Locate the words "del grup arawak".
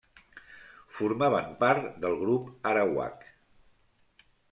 2.07-3.33